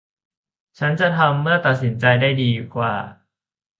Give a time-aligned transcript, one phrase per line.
[0.77, 2.93] ฉันจะทำเมื่อตัดสินใจได้ดีกว่า